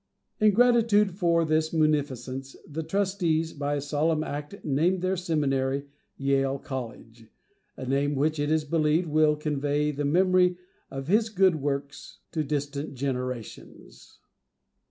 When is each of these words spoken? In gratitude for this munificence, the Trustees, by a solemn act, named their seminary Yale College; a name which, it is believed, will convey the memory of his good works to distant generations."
In 0.39 0.49
gratitude 0.53 1.11
for 1.11 1.45
this 1.45 1.71
munificence, 1.71 2.55
the 2.67 2.81
Trustees, 2.81 3.53
by 3.53 3.75
a 3.75 3.81
solemn 3.81 4.23
act, 4.23 4.65
named 4.65 5.03
their 5.03 5.15
seminary 5.15 5.85
Yale 6.17 6.57
College; 6.57 7.27
a 7.77 7.85
name 7.85 8.15
which, 8.15 8.39
it 8.39 8.49
is 8.49 8.63
believed, 8.65 9.05
will 9.07 9.35
convey 9.35 9.91
the 9.91 10.03
memory 10.03 10.57
of 10.89 11.07
his 11.07 11.29
good 11.29 11.57
works 11.57 12.17
to 12.31 12.43
distant 12.43 12.95
generations." 12.95 14.17